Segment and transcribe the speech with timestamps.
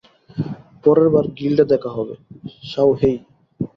[0.83, 2.15] পরেরবার গিল্ডে দেখা হবে,
[2.63, 3.17] শাওহেই।